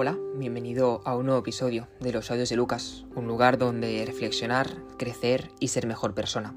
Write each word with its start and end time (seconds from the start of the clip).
Hola, 0.00 0.16
bienvenido 0.36 1.02
a 1.04 1.16
un 1.16 1.26
nuevo 1.26 1.40
episodio 1.40 1.88
de 1.98 2.12
los 2.12 2.30
audios 2.30 2.48
de 2.50 2.54
Lucas, 2.54 3.04
un 3.16 3.26
lugar 3.26 3.58
donde 3.58 4.04
reflexionar, 4.06 4.70
crecer 4.96 5.50
y 5.58 5.66
ser 5.66 5.88
mejor 5.88 6.14
persona. 6.14 6.54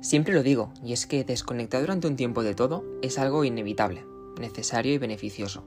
Siempre 0.00 0.34
lo 0.34 0.42
digo, 0.42 0.74
y 0.82 0.92
es 0.92 1.06
que 1.06 1.22
desconectar 1.22 1.82
durante 1.82 2.08
un 2.08 2.16
tiempo 2.16 2.42
de 2.42 2.56
todo 2.56 2.84
es 3.00 3.16
algo 3.16 3.44
inevitable, 3.44 4.04
necesario 4.40 4.92
y 4.92 4.98
beneficioso. 4.98 5.64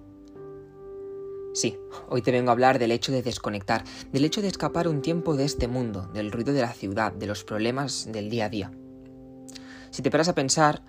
Sí, 1.53 1.77
hoy 2.09 2.21
te 2.23 2.33
vengo 2.33 2.49
a 2.49 2.51
hablar 2.51 2.77
del 2.77 2.91
hecho 2.91 3.13
de 3.13 3.23
desconectar, 3.23 3.85
del 4.11 4.25
hecho 4.25 4.41
de 4.41 4.49
escapar 4.49 4.89
un 4.89 5.01
tiempo 5.01 5.37
de 5.37 5.45
este 5.45 5.69
mundo, 5.69 6.09
del 6.13 6.33
ruido 6.33 6.51
de 6.51 6.59
la 6.59 6.73
ciudad, 6.73 7.13
de 7.13 7.27
los 7.27 7.45
problemas 7.45 8.09
del 8.11 8.29
día 8.29 8.47
a 8.47 8.49
día. 8.49 8.71
Si 9.91 10.01
te 10.01 10.11
paras 10.11 10.27
a 10.27 10.35
pensar, 10.35 10.83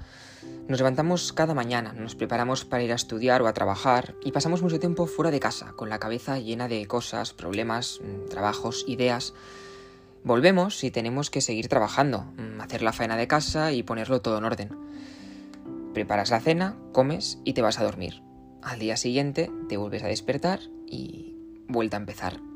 nos 0.69 0.79
levantamos 0.79 1.33
cada 1.33 1.55
mañana, 1.55 1.93
nos 1.93 2.15
preparamos 2.15 2.65
para 2.65 2.83
ir 2.83 2.93
a 2.93 2.95
estudiar 2.95 3.43
o 3.43 3.49
a 3.49 3.53
trabajar 3.53 4.15
y 4.25 4.33
pasamos 4.33 4.63
mucho 4.63 4.79
tiempo 4.79 5.07
fuera 5.07 5.31
de 5.31 5.41
casa, 5.41 5.73
con 5.73 5.89
la 5.89 5.99
cabeza 5.99 6.39
llena 6.39 6.69
de 6.69 6.87
cosas, 6.87 7.33
problemas, 7.33 8.01
mm, 8.03 8.29
trabajos, 8.29 8.85
ideas. 8.87 9.35
Volvemos 10.23 10.85
y 10.85 10.91
tenemos 10.91 11.31
que 11.31 11.41
seguir 11.41 11.69
trabajando, 11.69 12.21
mm, 12.37 12.61
hacer 12.61 12.83
la 12.83 12.93
faena 12.93 13.17
de 13.17 13.27
casa 13.27 13.73
y 13.73 13.83
ponerlo 13.83 14.21
todo 14.21 14.39
en 14.39 14.45
orden. 14.45 14.71
Preparas 15.95 16.31
la 16.31 16.41
cena, 16.41 16.77
comes 16.93 17.39
y 17.45 17.55
te 17.55 17.63
vas 17.63 17.81
a 17.81 17.85
dormir. 17.85 18.23
Al 18.63 18.79
día 18.79 18.97
siguiente 18.97 19.51
te 19.69 19.77
vuelves 19.77 20.03
a 20.03 20.09
despertar 20.09 20.61
y 20.87 21.37
vuelta 21.67 21.97
a 21.97 22.01
empezar. 22.01 22.50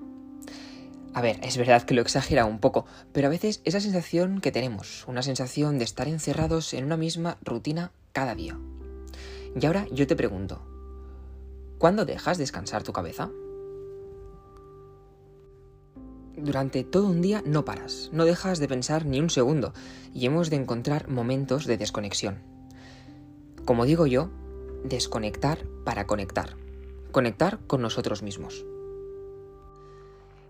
A 1.15 1.21
ver, 1.21 1.39
es 1.43 1.57
verdad 1.57 1.85
que 1.85 1.95
lo 1.95 2.03
exagera 2.03 2.45
un 2.45 2.59
poco, 2.59 2.87
pero 3.13 3.29
a 3.29 3.31
veces 3.31 3.61
esa 3.65 3.81
sensación 3.81 4.41
que 4.41 4.51
tenemos, 4.51 5.07
una 5.07 5.23
sensación 5.23 5.79
de 5.79 5.85
estar 5.85 6.09
encerrados 6.09 6.75
en 6.75 6.85
una 6.85 6.97
misma 6.97 7.39
rutina 7.41 7.93
cada 8.13 8.35
día. 8.35 8.59
Y 9.59 9.65
ahora 9.65 9.87
yo 9.93 10.09
te 10.09 10.17
pregunto, 10.17 10.61
¿cuándo 11.79 12.05
dejas 12.05 12.37
descansar 12.37 12.83
tu 12.83 12.93
cabeza? 12.93 13.31
Durante 16.37 16.83
todo 16.83 17.07
un 17.07 17.23
día 17.23 17.45
no 17.47 17.65
paras, 17.65 18.11
no 18.13 18.25
dejas 18.25 18.59
de 18.59 18.67
pensar 18.67 19.07
ni 19.07 19.21
un 19.21 19.31
segundo 19.31 19.73
y 20.13 20.27
hemos 20.27 20.51
de 20.51 20.57
encontrar 20.57 21.09
momentos 21.09 21.65
de 21.65 21.79
desconexión. 21.79 22.43
Como 23.65 23.87
digo 23.87 24.09
yo, 24.09 24.31
desconectar 24.83 25.65
para 25.85 26.09
conectar. 26.09 26.57
Conectar 27.13 27.61
con 27.69 27.83
nosotros 27.83 28.25
mismos. 28.25 28.67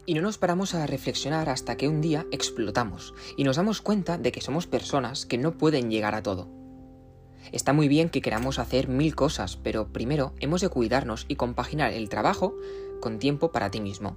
Y 0.07 0.15
no 0.15 0.21
nos 0.21 0.39
paramos 0.39 0.75
a 0.75 0.87
reflexionar 0.87 1.49
hasta 1.49 1.77
que 1.77 1.89
un 1.89 2.01
día 2.01 2.27
explotamos 2.31 3.15
y 3.37 3.45
nos 3.45 3.57
damos 3.57 3.81
cuenta 3.81 4.19
de 4.19 4.33
que 4.33 4.41
somos 4.43 4.67
personas 4.67 5.25
que 5.25 5.39
no 5.39 5.57
pueden 5.57 5.91
llegar 5.91 6.15
a 6.15 6.23
todo. 6.23 6.49
Está 7.53 7.73
muy 7.73 7.89
bien 7.89 8.09
que 8.09 8.21
queramos 8.21 8.59
hacer 8.59 8.89
mil 8.89 9.15
cosas, 9.15 9.57
pero 9.57 9.93
primero 9.93 10.35
hemos 10.41 10.61
de 10.61 10.69
cuidarnos 10.69 11.25
y 11.29 11.37
compaginar 11.37 11.93
el 11.93 12.09
trabajo 12.09 12.55
con 13.01 13.19
tiempo 13.19 13.53
para 13.53 13.71
ti 13.71 13.81
mismo. 13.81 14.17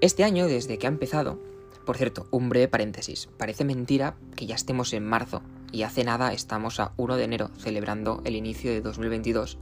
Este 0.00 0.24
año, 0.24 0.46
desde 0.46 0.78
que 0.78 0.86
ha 0.86 0.90
empezado, 0.90 1.38
por 1.86 1.96
cierto, 1.96 2.26
un 2.30 2.48
breve 2.48 2.68
paréntesis, 2.68 3.28
parece 3.38 3.64
mentira 3.64 4.16
que 4.36 4.46
ya 4.46 4.54
estemos 4.54 4.92
en 4.92 5.04
marzo 5.04 5.42
y 5.70 5.82
hace 5.82 6.04
nada 6.04 6.32
estamos 6.32 6.80
a 6.80 6.92
1 6.96 7.16
de 7.16 7.24
enero 7.24 7.50
celebrando 7.58 8.20
el 8.24 8.36
inicio 8.36 8.70
de 8.70 8.80
2022 8.80 9.58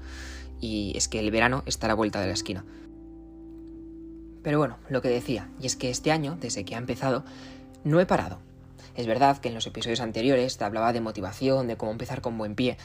y 0.61 0.93
es 0.97 1.09
que 1.09 1.21
el 1.21 1.31
verano 1.31 1.63
está 1.67 1.87
a 1.87 1.89
la 1.89 1.95
vuelta 1.95 2.21
de 2.21 2.27
la 2.27 2.33
esquina. 2.35 2.65
Pero 4.43 4.59
bueno, 4.59 4.79
lo 4.89 5.03
que 5.03 5.09
decía, 5.09 5.49
y 5.61 5.67
es 5.67 5.77
que 5.77 5.91
este 5.91 6.13
año, 6.13 6.39
desde 6.41 6.65
que 6.65 6.75
ha 6.75 6.79
empezado, 6.79 7.25
no 7.85 8.01
he 8.01 8.07
parado. 8.07 8.39
Es 8.97 9.07
verdad 9.07 9.39
que 9.39 9.49
en 9.49 9.55
los 9.55 9.67
episodios 9.67 10.01
anteriores 10.01 10.57
te 10.57 10.65
hablaba 10.65 10.93
de 10.93 11.01
motivación, 11.01 11.67
de 11.67 11.77
cómo 11.77 11.93
empezar 11.93 12.21
con 12.21 12.39
buen 12.39 12.55
pie, 12.55 12.77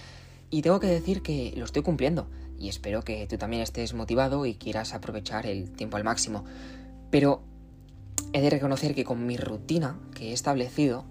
y 0.49 0.61
tengo 0.61 0.79
que 0.79 0.87
decir 0.87 1.21
que 1.21 1.53
lo 1.55 1.65
estoy 1.65 1.81
cumpliendo, 1.81 2.27
y 2.59 2.69
espero 2.69 3.03
que 3.03 3.27
tú 3.27 3.37
también 3.37 3.61
estés 3.61 3.93
motivado 3.93 4.45
y 4.45 4.55
quieras 4.55 4.93
aprovechar 4.93 5.45
el 5.45 5.71
tiempo 5.71 5.97
al 5.97 6.03
máximo. 6.03 6.45
Pero 7.09 7.41
he 8.33 8.41
de 8.41 8.49
reconocer 8.49 8.95
que 8.95 9.03
con 9.03 9.25
mi 9.25 9.37
rutina 9.37 9.97
que 10.13 10.29
he 10.29 10.33
establecido, 10.33 11.05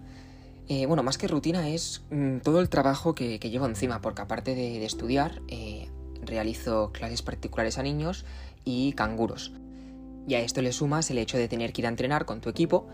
eh, 0.68 0.86
bueno, 0.86 1.02
más 1.02 1.18
que 1.18 1.28
rutina 1.28 1.68
es 1.68 2.02
mm, 2.10 2.38
todo 2.38 2.60
el 2.60 2.68
trabajo 2.68 3.14
que, 3.14 3.38
llevo 3.38 3.66
encima, 3.66 4.00
porque 4.00 4.22
aparte 4.22 4.54
de, 4.54 4.84
estudiar, 4.84 5.42
eh, 5.48 5.88
realizo 6.22 6.90
clases 6.92 7.22
particulares 7.22 7.78
a 7.78 7.82
niños 7.82 8.24
y 8.64 8.92
canguros. 8.92 9.52
Y 10.26 10.34
a 10.34 10.40
esto 10.40 10.62
le 10.62 10.72
sumas 10.72 11.10
el 11.10 11.18
hecho 11.18 11.36
de 11.36 11.48
tener 11.48 11.72
que 11.72 11.82
ir 11.82 11.86
a 11.86 11.90
entrenar 11.90 12.24
con 12.24 12.40
tu 12.40 12.48
equipo 12.48 12.86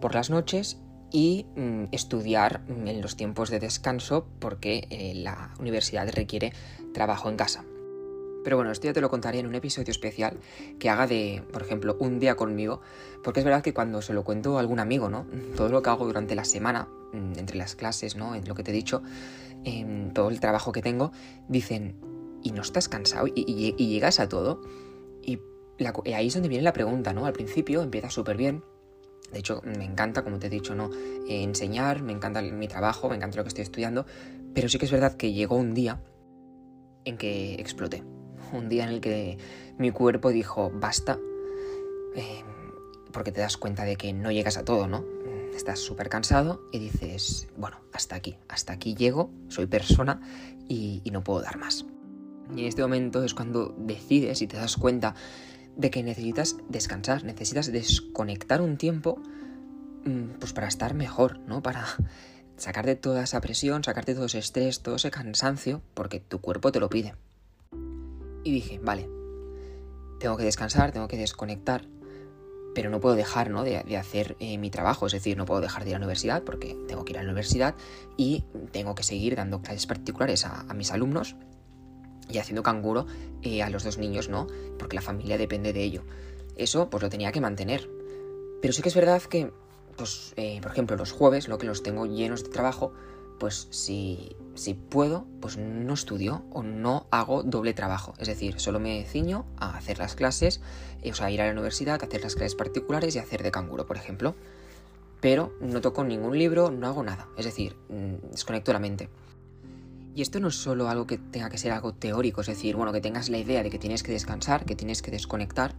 por 0.00 0.14
las 0.14 0.30
noches 0.30 0.78
y 1.10 1.46
mm, 1.56 1.84
estudiar 1.92 2.62
mm, 2.68 2.88
en 2.88 3.02
los 3.02 3.16
tiempos 3.16 3.50
de 3.50 3.58
descanso 3.58 4.26
porque 4.38 4.86
eh, 4.90 5.14
la 5.14 5.54
universidad 5.58 6.08
requiere 6.12 6.52
trabajo 6.92 7.28
en 7.28 7.36
casa. 7.36 7.64
Pero 8.44 8.56
bueno, 8.56 8.70
esto 8.70 8.86
ya 8.86 8.92
te 8.92 9.00
lo 9.00 9.10
contaré 9.10 9.40
en 9.40 9.46
un 9.46 9.56
episodio 9.56 9.90
especial 9.90 10.38
que 10.78 10.88
haga 10.88 11.08
de, 11.08 11.42
por 11.52 11.62
ejemplo, 11.62 11.96
un 11.98 12.20
día 12.20 12.36
conmigo, 12.36 12.80
porque 13.24 13.40
es 13.40 13.44
verdad 13.44 13.60
que 13.60 13.74
cuando 13.74 14.02
se 14.02 14.12
lo 14.12 14.22
cuento 14.22 14.56
a 14.56 14.60
algún 14.60 14.78
amigo, 14.78 15.08
¿no? 15.08 15.26
Todo 15.56 15.68
lo 15.68 15.82
que 15.82 15.90
hago 15.90 16.06
durante 16.06 16.36
la 16.36 16.44
semana, 16.44 16.88
mm, 17.12 17.38
entre 17.38 17.56
las 17.56 17.74
clases, 17.74 18.14
¿no? 18.14 18.36
En 18.36 18.46
lo 18.46 18.54
que 18.54 18.62
te 18.62 18.70
he 18.70 18.74
dicho, 18.74 19.02
en 19.64 20.12
todo 20.14 20.28
el 20.28 20.38
trabajo 20.38 20.70
que 20.70 20.80
tengo, 20.80 21.10
dicen, 21.48 21.96
¿y 22.44 22.52
no 22.52 22.62
estás 22.62 22.88
cansado? 22.88 23.26
¿Y, 23.26 23.74
y 23.76 23.88
llegas 23.88 24.20
a 24.20 24.28
todo? 24.28 24.60
Y 25.22 25.40
ahí 26.14 26.26
es 26.26 26.34
donde 26.34 26.48
viene 26.48 26.64
la 26.64 26.72
pregunta, 26.72 27.12
¿no? 27.12 27.26
Al 27.26 27.32
principio 27.32 27.82
empieza 27.82 28.10
súper 28.10 28.36
bien. 28.36 28.62
De 29.32 29.40
hecho, 29.40 29.60
me 29.64 29.84
encanta, 29.84 30.22
como 30.22 30.38
te 30.38 30.46
he 30.46 30.50
dicho, 30.50 30.74
¿no? 30.74 30.90
Eh, 31.28 31.42
enseñar, 31.42 32.02
me 32.02 32.12
encanta 32.12 32.42
mi 32.42 32.68
trabajo, 32.68 33.08
me 33.08 33.16
encanta 33.16 33.36
lo 33.36 33.42
que 33.42 33.48
estoy 33.48 33.62
estudiando, 33.62 34.06
pero 34.54 34.68
sí 34.68 34.78
que 34.78 34.86
es 34.86 34.92
verdad 34.92 35.16
que 35.16 35.32
llegó 35.32 35.56
un 35.56 35.74
día 35.74 36.00
en 37.04 37.16
que 37.18 37.54
exploté. 37.54 38.02
Un 38.52 38.68
día 38.68 38.84
en 38.84 38.90
el 38.90 39.00
que 39.00 39.38
mi 39.78 39.90
cuerpo 39.90 40.30
dijo, 40.30 40.70
basta, 40.72 41.18
eh, 42.14 42.44
porque 43.12 43.32
te 43.32 43.40
das 43.40 43.56
cuenta 43.56 43.84
de 43.84 43.96
que 43.96 44.12
no 44.12 44.30
llegas 44.30 44.56
a 44.56 44.64
todo, 44.64 44.86
¿no? 44.86 45.04
Estás 45.54 45.80
súper 45.80 46.08
cansado 46.08 46.62
y 46.70 46.78
dices, 46.78 47.48
bueno, 47.56 47.80
hasta 47.92 48.14
aquí, 48.14 48.36
hasta 48.48 48.74
aquí 48.74 48.94
llego, 48.94 49.30
soy 49.48 49.66
persona 49.66 50.20
y 50.68 51.02
no 51.10 51.24
puedo 51.24 51.40
dar 51.40 51.56
más. 51.56 51.86
Y 52.54 52.60
en 52.60 52.66
este 52.66 52.82
momento 52.82 53.24
es 53.24 53.34
cuando 53.34 53.74
decides 53.78 54.42
y 54.42 54.46
te 54.46 54.56
das 54.56 54.76
cuenta 54.76 55.14
de 55.76 55.90
que 55.90 56.02
necesitas 56.02 56.56
descansar, 56.68 57.24
necesitas 57.24 57.70
desconectar 57.70 58.62
un 58.62 58.76
tiempo 58.76 59.20
mm, 60.04 60.38
pues 60.40 60.52
para 60.52 60.68
estar 60.68 60.94
mejor, 60.94 61.38
¿no? 61.40 61.62
Para 61.62 61.84
sacarte 62.56 62.96
toda 62.96 63.24
esa 63.24 63.40
presión, 63.40 63.84
sacarte 63.84 64.14
todo 64.14 64.26
ese 64.26 64.38
estrés, 64.38 64.80
todo 64.80 64.96
ese 64.96 65.10
cansancio, 65.10 65.82
porque 65.94 66.20
tu 66.20 66.40
cuerpo 66.40 66.72
te 66.72 66.80
lo 66.80 66.88
pide. 66.88 67.14
Y 68.42 68.52
dije, 68.52 68.80
vale, 68.82 69.08
tengo 70.18 70.36
que 70.36 70.44
descansar, 70.44 70.92
tengo 70.92 71.08
que 71.08 71.18
desconectar, 71.18 71.86
pero 72.74 72.90
no 72.90 73.00
puedo 73.00 73.14
dejar 73.14 73.50
¿no? 73.50 73.64
de, 73.64 73.96
hacer 73.96 74.36
eh, 74.38 74.56
mi 74.58 74.70
trabajo, 74.70 75.06
es 75.06 75.12
decir, 75.12 75.36
no 75.36 75.44
puedo 75.44 75.60
dejar 75.60 75.84
de 75.84 75.90
ir 75.90 75.96
a 75.96 75.98
la 75.98 76.04
universidad 76.04 76.42
porque 76.42 76.76
tengo 76.86 77.04
que 77.04 77.12
ir 77.12 77.18
a 77.18 77.22
la 77.22 77.28
universidad 77.28 77.74
y 78.16 78.44
tengo 78.70 78.94
que 78.94 79.02
seguir 79.02 79.36
dando 79.36 79.60
clases 79.62 79.86
particulares 79.86 80.44
a 80.44 80.72
mis 80.74 80.92
alumnos 80.92 81.36
y 82.28 82.38
haciendo 82.38 82.62
canguro 82.62 83.06
eh, 83.42 83.62
a 83.62 83.70
los 83.70 83.84
dos 83.84 83.98
niños, 83.98 84.28
¿no? 84.28 84.46
Porque 84.78 84.96
la 84.96 85.02
familia 85.02 85.38
depende 85.38 85.72
de 85.72 85.82
ello. 85.82 86.02
Eso 86.56 86.90
pues 86.90 87.02
lo 87.02 87.08
tenía 87.08 87.32
que 87.32 87.40
mantener. 87.40 87.88
Pero 88.60 88.72
sí 88.72 88.82
que 88.82 88.88
es 88.88 88.94
verdad 88.94 89.22
que, 89.22 89.52
pues, 89.96 90.32
eh, 90.36 90.58
por 90.62 90.72
ejemplo, 90.72 90.96
los 90.96 91.12
jueves, 91.12 91.48
lo 91.48 91.58
que 91.58 91.66
los 91.66 91.82
tengo 91.82 92.06
llenos 92.06 92.42
de 92.42 92.50
trabajo, 92.50 92.92
pues 93.38 93.68
si, 93.70 94.34
si 94.54 94.74
puedo, 94.74 95.26
pues 95.40 95.58
no 95.58 95.92
estudio 95.92 96.44
o 96.50 96.62
no 96.62 97.06
hago 97.10 97.42
doble 97.42 97.74
trabajo. 97.74 98.14
Es 98.18 98.28
decir, 98.28 98.58
solo 98.60 98.80
me 98.80 99.04
ciño 99.04 99.44
a 99.58 99.76
hacer 99.76 99.98
las 99.98 100.14
clases, 100.14 100.60
eh, 101.02 101.10
o 101.10 101.14
sea, 101.14 101.30
ir 101.30 101.42
a 101.42 101.46
la 101.46 101.52
universidad, 101.52 102.02
hacer 102.02 102.22
las 102.22 102.34
clases 102.34 102.54
particulares 102.54 103.14
y 103.14 103.18
hacer 103.18 103.42
de 103.42 103.50
canguro, 103.50 103.86
por 103.86 103.96
ejemplo. 103.96 104.34
Pero 105.20 105.52
no 105.60 105.80
toco 105.80 106.04
ningún 106.04 106.38
libro, 106.38 106.70
no 106.70 106.86
hago 106.86 107.02
nada. 107.02 107.28
Es 107.36 107.44
decir, 107.44 107.76
mm, 107.88 108.30
desconecto 108.32 108.72
la 108.72 108.78
mente. 108.78 109.08
Y 110.16 110.22
esto 110.22 110.40
no 110.40 110.48
es 110.48 110.54
solo 110.54 110.88
algo 110.88 111.06
que 111.06 111.18
tenga 111.18 111.50
que 111.50 111.58
ser 111.58 111.72
algo 111.72 111.92
teórico, 111.92 112.40
es 112.40 112.46
decir, 112.46 112.74
bueno, 112.74 112.90
que 112.90 113.02
tengas 113.02 113.28
la 113.28 113.36
idea 113.36 113.62
de 113.62 113.68
que 113.68 113.78
tienes 113.78 114.02
que 114.02 114.12
descansar, 114.12 114.64
que 114.64 114.74
tienes 114.74 115.02
que 115.02 115.10
desconectar, 115.10 115.74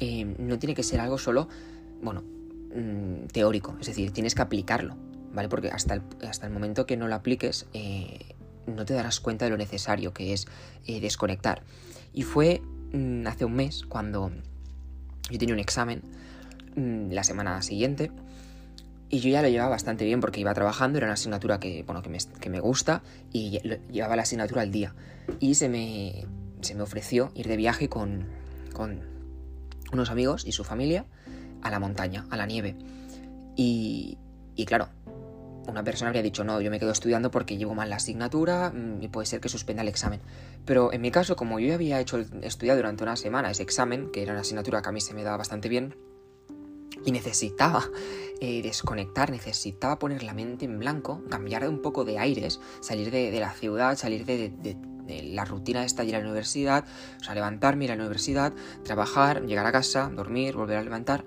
eh, 0.00 0.24
no 0.38 0.58
tiene 0.58 0.74
que 0.74 0.82
ser 0.82 1.00
algo 1.00 1.18
solo, 1.18 1.50
bueno, 2.00 2.22
mm, 2.74 3.26
teórico, 3.26 3.76
es 3.78 3.88
decir, 3.88 4.10
tienes 4.12 4.34
que 4.34 4.40
aplicarlo, 4.40 4.96
¿vale? 5.34 5.50
Porque 5.50 5.68
hasta 5.68 5.92
el, 5.92 6.02
hasta 6.26 6.46
el 6.46 6.52
momento 6.54 6.86
que 6.86 6.96
no 6.96 7.08
lo 7.08 7.14
apliques, 7.14 7.66
eh, 7.74 8.34
no 8.66 8.86
te 8.86 8.94
darás 8.94 9.20
cuenta 9.20 9.44
de 9.44 9.50
lo 9.50 9.58
necesario 9.58 10.14
que 10.14 10.32
es 10.32 10.48
eh, 10.86 11.02
desconectar. 11.02 11.62
Y 12.14 12.22
fue 12.22 12.62
mm, 12.94 13.26
hace 13.26 13.44
un 13.44 13.52
mes 13.52 13.84
cuando 13.86 14.32
yo 15.30 15.38
tenía 15.38 15.54
un 15.54 15.60
examen 15.60 16.00
mm, 16.74 17.10
la 17.10 17.22
semana 17.22 17.60
siguiente 17.60 18.10
y 19.10 19.20
yo 19.20 19.30
ya 19.30 19.42
lo 19.42 19.48
llevaba 19.48 19.70
bastante 19.70 20.04
bien 20.04 20.20
porque 20.20 20.40
iba 20.40 20.52
trabajando, 20.54 20.98
era 20.98 21.06
una 21.06 21.14
asignatura 21.14 21.58
que, 21.58 21.82
bueno, 21.84 22.02
que, 22.02 22.08
me, 22.08 22.18
que 22.40 22.50
me 22.50 22.60
gusta 22.60 23.02
y 23.32 23.58
llevaba 23.90 24.16
la 24.16 24.22
asignatura 24.22 24.62
al 24.62 24.70
día. 24.70 24.94
Y 25.40 25.54
se 25.54 25.68
me, 25.68 26.26
se 26.60 26.74
me 26.74 26.82
ofreció 26.82 27.30
ir 27.34 27.48
de 27.48 27.56
viaje 27.56 27.88
con, 27.88 28.26
con 28.72 29.00
unos 29.92 30.10
amigos 30.10 30.46
y 30.46 30.52
su 30.52 30.64
familia 30.64 31.06
a 31.62 31.70
la 31.70 31.78
montaña, 31.78 32.26
a 32.30 32.36
la 32.36 32.46
nieve. 32.46 32.76
Y, 33.56 34.18
y 34.54 34.66
claro, 34.66 34.88
una 35.66 35.84
persona 35.84 36.08
habría 36.08 36.22
dicho, 36.22 36.44
no, 36.44 36.60
yo 36.60 36.70
me 36.70 36.78
quedo 36.78 36.90
estudiando 36.90 37.30
porque 37.30 37.56
llevo 37.56 37.74
mal 37.74 37.90
la 37.90 37.96
asignatura 37.96 38.70
mm, 38.70 39.02
y 39.02 39.08
puede 39.08 39.26
ser 39.26 39.40
que 39.40 39.48
suspenda 39.48 39.82
el 39.82 39.88
examen. 39.88 40.20
Pero 40.64 40.92
en 40.92 41.00
mi 41.00 41.10
caso, 41.10 41.36
como 41.36 41.58
yo 41.60 41.68
ya 41.68 41.74
había 41.74 42.00
hecho 42.00 42.18
estudiar 42.42 42.76
durante 42.76 43.02
una 43.02 43.16
semana 43.16 43.50
ese 43.50 43.62
examen, 43.62 44.10
que 44.10 44.22
era 44.22 44.32
una 44.32 44.42
asignatura 44.42 44.82
que 44.82 44.88
a 44.88 44.92
mí 44.92 45.00
se 45.00 45.14
me 45.14 45.22
daba 45.22 45.38
bastante 45.38 45.68
bien, 45.68 45.94
y 47.04 47.12
necesitaba 47.12 47.90
eh, 48.40 48.62
desconectar, 48.62 49.30
necesitaba 49.30 49.98
poner 49.98 50.22
la 50.22 50.34
mente 50.34 50.64
en 50.64 50.78
blanco, 50.78 51.22
cambiar 51.28 51.68
un 51.68 51.82
poco 51.82 52.04
de 52.04 52.18
aires, 52.18 52.60
salir 52.80 53.10
de, 53.10 53.38
la 53.38 53.52
ciudad, 53.52 53.96
salir 53.96 54.24
de, 54.24 54.76
la 55.24 55.44
rutina 55.44 55.84
esta 55.84 56.02
de 56.02 56.08
ir 56.08 56.16
a 56.16 56.18
la 56.18 56.26
universidad, 56.26 56.84
o 57.20 57.24
sea, 57.24 57.34
levantarme, 57.34 57.86
ir 57.86 57.92
a 57.92 57.96
la 57.96 58.02
universidad, 58.02 58.52
trabajar, 58.84 59.46
llegar 59.46 59.66
a 59.66 59.72
casa, 59.72 60.10
dormir, 60.14 60.54
volver 60.54 60.76
a 60.76 60.82
levantar 60.82 61.24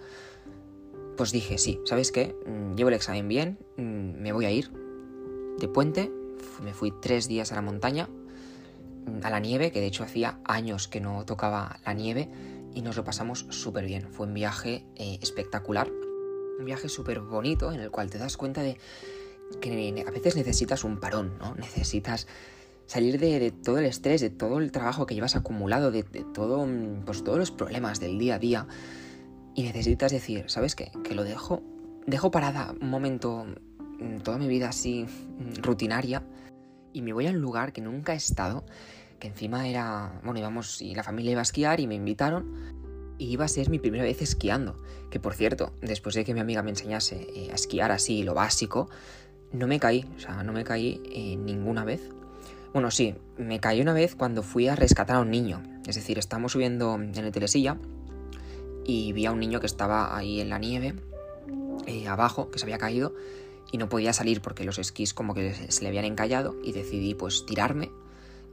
pues 1.21 1.31
dije, 1.31 1.59
sí, 1.59 1.79
¿sabes 1.85 2.11
qué? 2.11 2.35
Mm, 2.47 2.73
llevo 2.75 2.89
el 2.89 2.95
examen 2.95 3.27
bien, 3.27 3.59
mm, 3.77 4.21
me 4.21 4.31
voy 4.31 4.45
a 4.45 4.51
ir 4.51 4.71
de 5.59 5.67
puente, 5.67 6.11
me 6.63 6.73
fui 6.73 6.91
tres 6.99 7.27
días 7.27 7.51
a 7.51 7.55
la 7.55 7.61
montaña, 7.61 8.09
mm, 9.05 9.23
a 9.23 9.29
la 9.29 9.39
nieve, 9.39 9.71
que 9.71 9.81
de 9.81 9.85
hecho 9.85 10.03
hacía 10.03 10.39
años 10.45 10.87
que 10.87 10.99
no 10.99 11.23
tocaba 11.25 11.79
la 11.85 11.93
nieve, 11.93 12.27
y 12.73 12.81
nos 12.81 12.97
lo 12.97 13.03
pasamos 13.03 13.45
súper 13.49 13.85
bien. 13.85 14.07
Fue 14.11 14.27
un 14.27 14.33
viaje 14.33 14.85
eh, 14.95 15.19
espectacular, 15.21 15.89
un 16.59 16.65
viaje 16.65 16.89
súper 16.89 17.19
bonito 17.19 17.71
en 17.71 17.79
el 17.79 17.91
cual 17.91 18.09
te 18.09 18.17
das 18.17 18.37
cuenta 18.37 18.61
de 18.61 18.77
que 19.59 20.05
a 20.07 20.11
veces 20.11 20.35
necesitas 20.35 20.83
un 20.83 20.99
parón, 20.99 21.37
¿no? 21.39 21.55
Necesitas 21.55 22.27
salir 22.85 23.19
de, 23.19 23.51
todo 23.51 23.79
el 23.79 23.85
estrés, 23.85 24.21
de 24.21 24.29
todo 24.29 24.59
el 24.59 24.71
trabajo 24.71 25.05
que 25.05 25.15
llevas 25.15 25.35
acumulado, 25.35 25.91
de, 25.91 26.03
de 26.03 26.23
todo, 26.33 26.67
pues, 27.05 27.23
todos 27.23 27.37
los 27.37 27.51
problemas 27.51 27.99
del 27.99 28.17
día 28.17 28.35
a 28.35 28.39
día 28.39 28.67
y 29.55 29.63
necesitas 29.63 30.11
decir, 30.11 30.45
¿sabes 30.47 30.75
qué? 30.75 30.91
Que 31.03 31.15
lo 31.15 31.23
dejo, 31.23 31.61
dejo 32.05 32.31
parada 32.31 32.73
un 32.81 32.89
momento 32.89 33.45
mm, 33.99 34.19
toda 34.19 34.37
mi 34.37 34.47
vida 34.47 34.69
así 34.69 35.05
mm, 35.05 35.61
rutinaria 35.61 36.23
y 36.93 37.01
me 37.01 37.13
voy 37.13 37.27
a 37.27 37.31
un 37.31 37.39
lugar 37.39 37.73
que 37.73 37.81
nunca 37.81 38.13
he 38.13 38.17
estado, 38.17 38.65
que 39.21 39.27
encima 39.27 39.69
era, 39.69 40.19
bueno, 40.23 40.39
íbamos 40.39 40.81
y 40.81 40.95
la 40.95 41.03
familia 41.03 41.31
iba 41.31 41.41
a 41.41 41.43
esquiar 41.43 41.79
y 41.79 41.87
me 41.87 41.95
invitaron 41.95 42.73
y 43.17 43.31
iba 43.31 43.45
a 43.45 43.47
ser 43.47 43.69
mi 43.69 43.77
primera 43.77 44.03
vez 44.03 44.21
esquiando, 44.21 44.81
que 45.11 45.19
por 45.19 45.35
cierto, 45.35 45.71
después 45.79 46.15
de 46.15 46.25
que 46.25 46.33
mi 46.33 46.39
amiga 46.39 46.63
me 46.63 46.71
enseñase 46.71 47.27
eh, 47.35 47.49
a 47.51 47.55
esquiar 47.55 47.91
así 47.91 48.23
lo 48.23 48.33
básico, 48.33 48.89
no 49.53 49.67
me 49.67 49.79
caí, 49.79 50.09
o 50.17 50.19
sea, 50.19 50.43
no 50.43 50.51
me 50.51 50.63
caí 50.63 51.01
eh, 51.05 51.37
ninguna 51.37 51.85
vez. 51.85 52.01
Bueno, 52.73 52.89
sí, 52.89 53.15
me 53.37 53.59
caí 53.59 53.79
una 53.79 53.93
vez 53.93 54.15
cuando 54.15 54.43
fui 54.43 54.67
a 54.67 54.75
rescatar 54.75 55.17
a 55.17 55.19
un 55.19 55.29
niño, 55.29 55.61
es 55.87 55.95
decir, 55.95 56.17
estábamos 56.17 56.53
subiendo 56.53 56.95
en 56.95 57.15
el 57.15 57.31
telesilla 57.31 57.77
y 58.85 59.13
vi 59.13 59.27
a 59.27 59.31
un 59.31 59.39
niño 59.39 59.59
que 59.59 59.67
estaba 59.67 60.17
ahí 60.17 60.41
en 60.41 60.49
la 60.49 60.57
nieve, 60.57 60.95
eh, 61.85 62.07
abajo, 62.07 62.49
que 62.49 62.57
se 62.57 62.65
había 62.65 62.79
caído 62.79 63.13
y 63.71 63.77
no 63.77 63.87
podía 63.87 64.13
salir 64.13 64.41
porque 64.41 64.63
los 64.63 64.79
esquís 64.79 65.13
como 65.13 65.35
que 65.35 65.53
se 65.53 65.83
le 65.83 65.89
habían 65.89 66.05
encallado 66.05 66.55
y 66.63 66.71
decidí 66.71 67.13
pues 67.13 67.45
tirarme. 67.45 67.91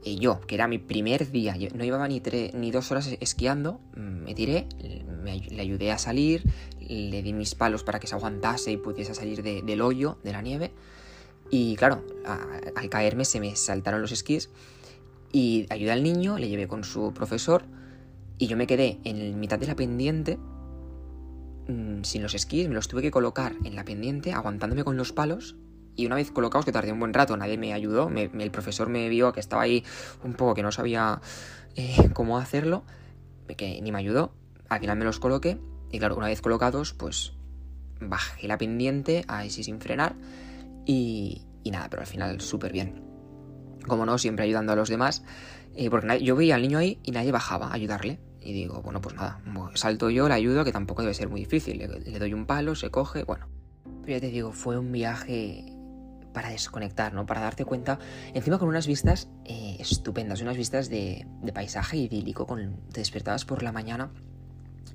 Y 0.03 0.15
yo, 0.15 0.39
que 0.41 0.55
era 0.55 0.67
mi 0.67 0.77
primer 0.77 1.29
día, 1.31 1.55
no 1.73 1.83
llevaba 1.83 2.07
ni, 2.07 2.21
ni 2.53 2.71
dos 2.71 2.91
horas 2.91 3.09
esquiando, 3.19 3.81
mm, 3.95 4.23
me 4.23 4.33
tiré, 4.33 4.67
le 4.79 5.61
ayudé 5.61 5.91
a 5.91 5.97
salir, 5.97 6.43
le 6.79 7.21
di 7.21 7.33
mis 7.33 7.53
palos 7.55 7.83
para 7.83 7.99
que 7.99 8.07
se 8.07 8.15
aguantase 8.15 8.71
y 8.71 8.77
pudiese 8.77 9.13
salir 9.13 9.43
del 9.43 9.81
hoyo, 9.81 10.17
de 10.23 10.31
la 10.31 10.41
nieve. 10.41 10.71
Y 11.49 11.75
claro, 11.75 12.03
al 12.75 12.89
caerme 12.89 13.25
se 13.25 13.39
me 13.39 13.55
saltaron 13.55 14.01
los 14.01 14.11
esquís 14.11 14.49
y 15.31 15.65
ayudé 15.69 15.91
al 15.91 16.03
niño, 16.03 16.37
le 16.37 16.47
llevé 16.47 16.67
con 16.67 16.83
su 16.83 17.13
profesor 17.13 17.63
y 18.37 18.47
yo 18.47 18.55
me 18.55 18.67
quedé 18.67 18.99
en 19.03 19.39
mitad 19.39 19.59
de 19.59 19.67
la 19.67 19.75
pendiente 19.75 20.37
mm, 21.67 22.03
sin 22.03 22.23
los 22.23 22.35
esquís, 22.35 22.67
me 22.67 22.75
los 22.75 22.87
tuve 22.87 23.01
que 23.01 23.11
colocar 23.11 23.55
en 23.63 23.75
la 23.75 23.83
pendiente 23.83 24.31
aguantándome 24.31 24.83
con 24.83 24.95
los 24.95 25.11
palos 25.11 25.55
y 25.99 26.05
una 26.05 26.15
vez 26.15 26.31
colocados, 26.31 26.65
que 26.65 26.71
tardé 26.71 26.91
un 26.91 26.99
buen 26.99 27.13
rato, 27.13 27.35
nadie 27.35 27.57
me 27.57 27.73
ayudó, 27.73 28.09
el 28.09 28.51
profesor 28.51 28.89
me 28.89 29.09
vio 29.09 29.33
que 29.33 29.39
estaba 29.39 29.63
ahí 29.63 29.83
un 30.23 30.33
poco 30.33 30.53
que 30.53 30.63
no 30.63 30.71
sabía 30.71 31.21
eh, 31.75 32.09
cómo 32.13 32.37
hacerlo, 32.37 32.83
que 33.57 33.81
ni 33.81 33.91
me 33.91 33.97
ayudó, 33.97 34.33
al 34.69 34.79
final 34.79 34.97
me 34.97 35.05
los 35.05 35.19
coloqué 35.19 35.59
y 35.91 35.99
claro, 35.99 36.15
una 36.15 36.27
vez 36.27 36.41
colocados, 36.41 36.93
pues 36.93 37.33
bajé 37.99 38.47
la 38.47 38.57
pendiente, 38.57 39.25
ahí 39.27 39.49
sí 39.49 39.63
sin 39.63 39.81
frenar 39.81 40.15
y, 40.85 41.45
y 41.63 41.71
nada, 41.71 41.89
pero 41.89 42.01
al 42.01 42.07
final 42.07 42.39
súper 42.41 42.71
bien. 42.71 43.03
Como 43.87 44.05
no, 44.05 44.17
siempre 44.17 44.45
ayudando 44.45 44.73
a 44.73 44.75
los 44.75 44.89
demás, 44.89 45.23
eh, 45.75 45.89
porque 45.89 46.21
yo 46.23 46.35
veía 46.35 46.55
al 46.55 46.61
niño 46.61 46.77
ahí 46.77 46.99
y 47.03 47.11
nadie 47.11 47.31
bajaba 47.31 47.67
a 47.67 47.73
ayudarle. 47.73 48.19
Y 48.41 48.53
digo, 48.53 48.81
bueno, 48.81 49.01
pues 49.01 49.15
nada, 49.15 49.41
salto 49.73 50.09
yo, 50.09 50.27
le 50.27 50.33
ayudo, 50.33 50.63
que 50.63 50.71
tampoco 50.71 51.01
debe 51.01 51.13
ser 51.13 51.29
muy 51.29 51.41
difícil. 51.41 51.77
Le, 51.77 52.19
doy 52.19 52.33
un 52.33 52.45
palo, 52.45 52.75
se 52.75 52.89
coge, 52.89 53.23
bueno. 53.23 53.47
Pero 54.01 54.13
ya 54.13 54.21
te 54.21 54.29
digo, 54.29 54.51
fue 54.53 54.77
un 54.77 54.91
viaje 54.91 55.65
para 56.39 56.51
desconectar, 56.51 57.13
¿no? 57.13 57.25
Para 57.25 57.41
darte 57.41 57.65
cuenta, 57.65 57.99
encima 58.33 58.59
con 58.59 58.69
unas 58.69 58.87
vistas 58.87 59.27
eh, 59.43 59.75
estupendas, 59.77 60.41
unas 60.41 60.55
vistas 60.55 60.87
de, 60.87 61.27
paisaje 61.53 61.97
idílico, 61.97 62.47
con, 62.47 62.77
te 62.93 63.01
despertabas 63.01 63.43
por 63.43 63.61
la 63.61 63.73
mañana 63.73 64.09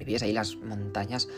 y 0.01 0.05
veías 0.05 0.23
ahí 0.23 0.33
las 0.33 0.57
montañas 0.57 1.29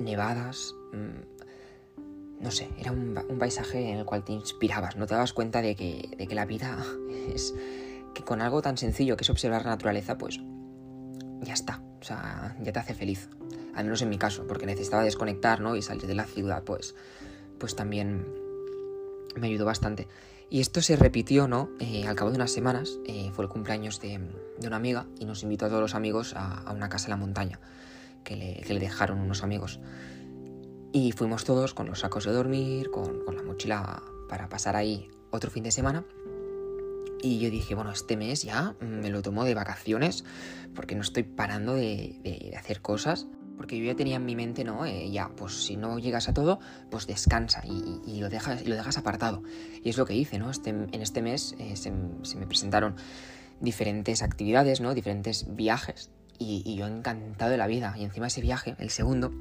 nevadas, 0.00 0.74
mm, 0.94 2.42
no 2.42 2.50
sé, 2.50 2.70
era 2.78 2.90
un, 2.90 3.14
paisaje 3.38 3.90
en 3.90 3.98
el 3.98 4.06
cual 4.06 4.24
te 4.24 4.32
inspirabas, 4.32 4.96
no 4.96 5.04
te 5.04 5.12
dabas 5.12 5.34
cuenta 5.34 5.60
de 5.60 5.76
que, 5.76 6.08
de 6.16 6.26
que 6.26 6.34
la 6.34 6.46
vida 6.46 6.82
es 7.34 7.54
que 8.14 8.24
con 8.24 8.40
algo 8.40 8.62
tan 8.62 8.78
sencillo 8.78 9.18
que 9.18 9.24
es 9.24 9.30
observar 9.30 9.64
la 9.64 9.72
naturaleza, 9.72 10.16
pues 10.16 10.40
ya 11.42 11.52
está, 11.52 11.82
o 12.00 12.02
sea, 12.02 12.56
ya 12.62 12.72
te 12.72 12.78
hace 12.78 12.94
feliz. 12.94 13.28
Al 13.74 13.84
menos 13.84 14.00
en 14.00 14.08
mi 14.08 14.16
caso, 14.16 14.46
porque 14.46 14.64
necesitaba 14.64 15.02
desconectar, 15.02 15.60
¿no? 15.60 15.76
Y 15.76 15.82
salir 15.82 16.06
de 16.06 16.14
la 16.14 16.24
ciudad, 16.24 16.64
pues, 16.64 16.94
pues 17.58 17.76
también 17.76 18.47
me 19.38 19.48
ayudó 19.48 19.64
bastante. 19.64 20.08
Y 20.50 20.60
esto 20.60 20.80
se 20.80 20.96
repitió, 20.96 21.46
¿no? 21.46 21.70
Eh, 21.78 22.06
al 22.06 22.14
cabo 22.16 22.30
de 22.30 22.36
unas 22.36 22.50
semanas, 22.50 22.98
eh, 23.06 23.30
fue 23.34 23.44
el 23.44 23.50
cumpleaños 23.50 24.00
de, 24.00 24.20
una 24.64 24.76
amiga 24.76 25.06
y 25.18 25.24
nos 25.24 25.42
invitó 25.42 25.66
a 25.66 25.68
todos 25.68 25.82
los 25.82 25.94
amigos 25.94 26.34
a, 26.36 26.72
una 26.72 26.88
casa 26.88 27.06
en 27.06 27.10
la 27.10 27.16
montaña 27.16 27.60
que 28.24 28.64
le, 28.66 28.78
dejaron 28.78 29.20
unos 29.20 29.42
amigos. 29.42 29.80
Y 30.92 31.12
fuimos 31.12 31.44
todos 31.44 31.74
con 31.74 31.86
los 31.86 32.00
sacos 32.00 32.24
de 32.24 32.32
dormir, 32.32 32.90
con, 32.90 33.24
con 33.24 33.36
la 33.36 33.42
mochila 33.42 34.02
para 34.28 34.48
pasar 34.48 34.76
ahí 34.76 35.10
otro 35.30 35.50
fin 35.50 35.64
de 35.64 35.70
semana. 35.70 36.04
Y 37.20 37.40
yo 37.40 37.50
dije, 37.50 37.74
bueno, 37.74 37.90
este 37.90 38.16
mes 38.16 38.42
ya 38.42 38.76
me 38.80 39.10
lo 39.10 39.22
tomo 39.22 39.44
de 39.44 39.54
vacaciones 39.54 40.24
porque 40.74 40.94
no 40.94 41.02
estoy 41.02 41.24
parando 41.24 41.74
de, 41.74 42.54
hacer 42.56 42.80
cosas. 42.80 43.26
Porque 43.58 43.76
yo 43.76 43.84
ya 43.84 43.96
tenía 43.96 44.16
en 44.16 44.24
mi 44.24 44.36
mente, 44.36 44.64
¿no? 44.64 44.86
Eh, 44.86 45.10
ya, 45.10 45.28
pues 45.36 45.64
si 45.64 45.76
no 45.76 45.98
llegas 45.98 46.28
a 46.28 46.32
todo, 46.32 46.60
pues 46.90 47.06
descansa 47.06 47.62
y, 47.66 48.20
lo, 48.20 48.30
dejas, 48.30 48.64
lo 48.64 48.76
dejas 48.76 48.96
apartado. 48.96 49.42
Y 49.82 49.90
es 49.90 49.98
lo 49.98 50.06
que 50.06 50.14
hice, 50.14 50.38
¿no? 50.38 50.50
Este, 50.50 50.70
en 50.70 50.94
este 50.94 51.20
mes 51.20 51.54
eh, 51.58 51.76
se, 51.76 51.90
me 51.90 52.46
presentaron 52.46 52.94
diferentes 53.60 54.22
actividades, 54.22 54.80
¿no? 54.80 54.94
Diferentes 54.94 55.54
viajes. 55.54 56.10
Y, 56.38 56.76
yo 56.76 56.86
encantado 56.86 57.50
de 57.50 57.58
la 57.58 57.66
vida. 57.66 57.94
Y 57.98 58.04
encima 58.04 58.28
ese 58.28 58.40
viaje, 58.40 58.76
el 58.78 58.90
segundo, 58.90 59.32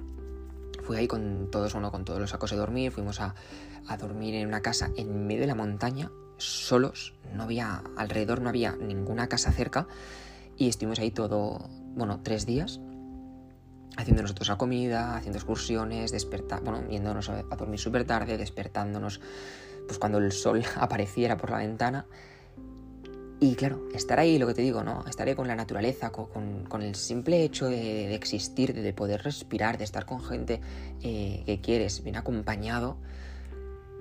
fui 0.83 0.97
ahí 0.97 1.07
con 1.07 1.49
todos, 1.51 1.73
bueno, 1.73 1.91
con 1.91 2.03
todos 2.03 2.19
los 2.19 2.31
sacos 2.31 2.49
de 2.49 2.57
dormir. 2.57 2.91
Fuimos 2.91 3.21
a, 3.21 3.35
a 3.87 3.97
dormir 3.97 4.33
en 4.33 4.47
una 4.47 4.61
casa 4.61 4.89
en 4.97 5.27
medio 5.27 5.41
de 5.41 5.47
la 5.47 5.55
montaña, 5.55 6.11
solos, 6.37 7.13
no 7.33 7.43
había, 7.43 7.83
alrededor 7.95 8.41
no 8.41 8.49
había 8.49 8.75
ninguna 8.75 9.27
casa 9.27 9.51
cerca 9.51 9.87
y 10.57 10.69
estuvimos 10.69 10.99
ahí 10.99 11.11
todo, 11.11 11.69
bueno, 11.95 12.21
tres 12.23 12.45
días 12.45 12.79
haciendo 13.97 14.21
nosotros 14.21 14.47
la 14.47 14.57
comida, 14.57 15.15
haciendo 15.15 15.37
excursiones, 15.37 16.11
despertar, 16.11 16.61
bueno, 16.63 16.87
yéndonos 16.89 17.29
a, 17.29 17.43
dormir 17.43 17.79
súper 17.79 18.05
tarde, 18.05 18.37
despertándonos 18.37 19.19
pues 19.85 19.99
cuando 19.99 20.19
el 20.19 20.31
sol 20.31 20.63
apareciera 20.77 21.37
por 21.37 21.51
la 21.51 21.57
ventana. 21.57 22.05
Y 23.39 23.53
claro, 23.55 23.87
estar 23.93 24.19
ahí, 24.19 24.39
lo 24.39 24.47
que 24.47 24.55
te 24.55 24.63
digo, 24.63 24.83
¿no? 24.83 25.05
Estar 25.07 25.27
ahí 25.27 25.35
con 25.35 25.47
la 25.47 25.55
naturaleza, 25.55 26.11
con, 26.11 26.81
el 26.81 26.95
simple 26.95 27.43
hecho 27.43 27.67
de, 27.67 28.15
existir, 28.15 28.73
de, 28.73 28.93
poder 28.93 29.21
respirar, 29.21 29.77
de 29.77 29.83
estar 29.83 30.05
con 30.07 30.23
gente 30.23 30.59
eh, 31.03 31.43
que 31.45 31.61
quieres, 31.61 32.03
bien 32.03 32.15
acompañado, 32.15 32.97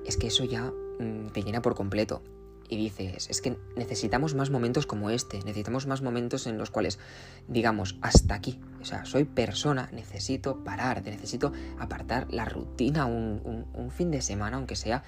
es 0.06 0.16
que 0.16 0.28
eso 0.28 0.44
ya 0.44 0.72
Mm, 0.98 1.28
te 1.28 1.42
llena 1.42 1.62
por 1.62 1.74
completo. 1.74 2.22
Y 2.68 2.76
dices, 2.76 3.28
es 3.30 3.40
que 3.40 3.56
necesitamos 3.76 4.34
más 4.34 4.50
momentos 4.50 4.86
como 4.86 5.10
este, 5.10 5.38
necesitamos 5.38 5.86
más 5.86 6.02
momentos 6.02 6.46
en 6.46 6.58
los 6.58 6.70
cuales 6.70 6.98
digamos, 7.48 7.96
hasta 8.02 8.34
aquí. 8.34 8.60
O 8.80 8.84
sea, 8.84 9.04
soy 9.04 9.24
persona, 9.24 9.88
necesito 9.92 10.64
parar, 10.64 11.02
necesito 11.04 11.52
apartar 11.78 12.26
la 12.30 12.44
rutina 12.44 13.06
un, 13.06 13.90
fin 13.90 14.10
de 14.10 14.20
semana, 14.20 14.56
aunque 14.56 14.76
sea, 14.76 15.02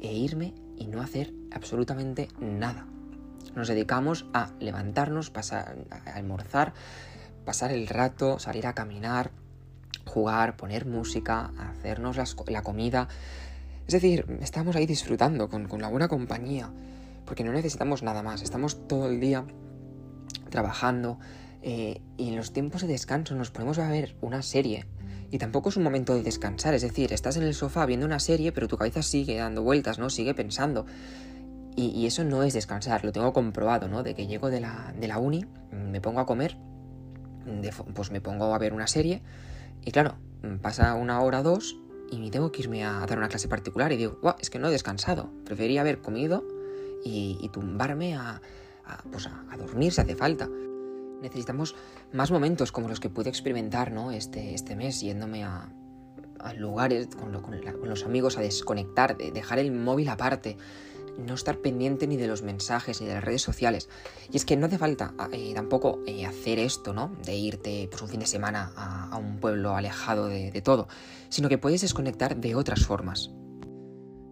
e 0.00 0.12
irme 0.12 0.54
y 0.76 0.86
no 0.86 1.02
hacer 1.02 1.32
absolutamente 1.52 2.28
nada. 2.40 2.86
Nos 3.54 3.68
dedicamos 3.68 4.26
a 4.32 4.50
levantarnos, 4.58 5.30
pasar, 5.30 5.76
a 5.90 6.14
almorzar, 6.14 6.74
pasar 7.44 7.72
el 7.72 7.86
rato, 7.86 8.38
salir 8.38 8.66
a 8.66 8.74
caminar, 8.74 9.30
jugar, 10.04 10.56
poner 10.56 10.86
música, 10.86 11.52
hacernos 11.58 12.16
la 12.48 12.62
comida, 12.62 13.08
es 13.86 13.92
decir, 13.92 14.26
estamos 14.40 14.74
ahí 14.74 14.84
disfrutando 14.86 15.48
con, 15.48 15.80
la 15.80 15.88
buena 15.88 16.08
compañía, 16.08 16.72
porque 17.24 17.44
no 17.44 17.52
necesitamos 17.52 18.02
nada 18.02 18.22
más, 18.22 18.42
estamos 18.42 18.88
todo 18.88 19.08
el 19.08 19.20
día 19.20 19.44
trabajando 20.50 21.18
eh, 21.62 22.00
y 22.16 22.28
en 22.28 22.36
los 22.36 22.52
tiempos 22.52 22.82
de 22.82 22.88
descanso 22.88 23.34
nos 23.34 23.50
ponemos 23.50 23.78
a 23.78 23.88
ver 23.88 24.16
una 24.20 24.42
serie 24.42 24.86
Y 25.30 25.38
tampoco 25.38 25.68
es 25.68 25.76
un 25.76 25.82
momento 25.82 26.14
de 26.14 26.22
descansar, 26.22 26.74
es 26.74 26.82
decir, 26.82 27.12
estás 27.12 27.36
en 27.36 27.44
el 27.44 27.54
sofá 27.54 27.86
viendo 27.86 28.06
una 28.06 28.18
serie, 28.18 28.50
pero 28.50 28.66
tu 28.66 28.76
cabeza 28.76 29.02
sigue 29.02 29.36
dando 29.36 29.62
vueltas, 29.62 29.98
¿no? 29.98 30.10
Sigue 30.10 30.34
pensando. 30.34 30.86
Y, 31.76 32.06
eso 32.06 32.24
no 32.24 32.42
es 32.42 32.54
descansar, 32.54 33.04
lo 33.04 33.12
tengo 33.12 33.34
comprobado, 33.34 33.86
¿no? 33.86 34.02
De 34.02 34.14
que 34.14 34.26
llego 34.26 34.48
de 34.48 34.60
la, 34.60 34.94
de 34.98 35.08
la 35.08 35.18
uni, 35.18 35.44
me 35.70 36.00
pongo 36.00 36.20
a 36.20 36.26
comer, 36.26 36.56
pues 37.94 38.10
me 38.10 38.22
pongo 38.22 38.54
a 38.54 38.58
ver 38.58 38.72
una 38.72 38.86
serie, 38.86 39.22
y 39.84 39.90
claro, 39.90 40.16
pasa 40.62 40.94
una 40.94 41.20
hora 41.20 41.40
o 41.40 41.42
dos 41.42 41.76
y 42.10 42.30
tengo 42.30 42.52
que 42.52 42.62
irme 42.62 42.84
a 42.84 43.04
dar 43.06 43.18
una 43.18 43.28
clase 43.28 43.48
particular 43.48 43.92
y 43.92 43.96
digo, 43.96 44.18
es 44.40 44.50
que 44.50 44.58
no 44.58 44.68
he 44.68 44.70
descansado, 44.70 45.30
prefería 45.44 45.80
haber 45.80 46.00
comido 46.00 46.44
y, 47.04 47.48
tumbarme 47.52 48.16
a, 48.16 48.40
pues 49.10 49.26
a, 49.26 49.56
dormir 49.56 49.92
si 49.92 50.00
hace 50.00 50.16
falta. 50.16 50.48
Necesitamos 51.22 51.74
más 52.12 52.30
momentos 52.30 52.72
como 52.72 52.88
los 52.88 53.00
que 53.00 53.08
pude 53.08 53.30
experimentar 53.30 53.92
¿no? 53.92 54.10
este, 54.10 54.54
este 54.54 54.76
mes 54.76 55.00
yéndome 55.00 55.44
a, 55.44 55.68
lugares 56.56 57.08
con, 57.08 57.32
con, 57.42 57.88
los 57.88 58.04
amigos 58.04 58.38
a 58.38 58.40
desconectar, 58.40 59.16
de 59.16 59.32
dejar 59.32 59.58
el 59.58 59.72
móvil 59.72 60.08
aparte, 60.08 60.56
no 61.18 61.34
estar 61.34 61.58
pendiente 61.58 62.06
ni 62.06 62.16
de 62.16 62.26
los 62.26 62.42
mensajes 62.42 63.00
ni 63.00 63.06
de 63.06 63.14
las 63.14 63.24
redes 63.24 63.42
sociales. 63.42 63.88
Y 64.30 64.36
es 64.36 64.44
que 64.44 64.56
no 64.56 64.66
hace 64.66 64.78
falta 64.78 65.14
eh, 65.32 65.52
tampoco 65.54 66.00
eh, 66.06 66.26
hacer 66.26 66.58
esto, 66.58 66.92
¿no? 66.92 67.12
De 67.24 67.34
irte 67.34 67.88
pues, 67.90 68.02
un 68.02 68.08
fin 68.08 68.20
de 68.20 68.26
semana 68.26 68.72
a, 68.76 69.16
un 69.18 69.38
pueblo 69.38 69.74
alejado 69.74 70.26
de, 70.26 70.50
de, 70.50 70.62
todo, 70.62 70.88
sino 71.28 71.48
que 71.48 71.58
puedes 71.58 71.80
desconectar 71.80 72.36
de 72.36 72.54
otras 72.54 72.84
formas. 72.84 73.30